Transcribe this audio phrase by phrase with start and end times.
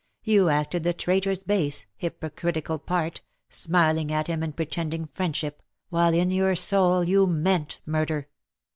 [0.23, 6.31] You acted the traitor's base, hypocritical part, smiling at him and pretending friendship, while in
[6.31, 8.27] your soul you meant murder.